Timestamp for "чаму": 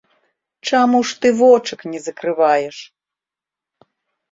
0.71-1.01